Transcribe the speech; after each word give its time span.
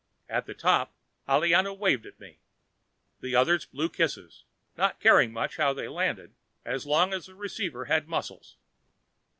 At 0.27 0.47
the 0.47 0.55
top, 0.55 0.95
Aliana 1.29 1.77
waved 1.77 2.07
at 2.07 2.19
me. 2.19 2.39
The 3.19 3.35
others 3.35 3.65
blew 3.67 3.87
kisses, 3.87 4.45
not 4.75 4.99
caring 4.99 5.31
much 5.31 5.59
where 5.59 5.75
they 5.75 5.87
landed, 5.87 6.33
as 6.65 6.87
long 6.87 7.13
as 7.13 7.27
the 7.27 7.35
receiver 7.35 7.85
had 7.85 8.07
muscles. 8.07 8.57